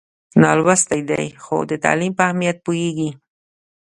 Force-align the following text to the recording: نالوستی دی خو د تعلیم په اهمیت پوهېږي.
نالوستی 0.41 1.01
دی 1.09 1.25
خو 1.43 1.55
د 1.69 1.71
تعلیم 1.83 2.13
په 2.17 2.23
اهمیت 2.27 2.57
پوهېږي. 2.65 3.09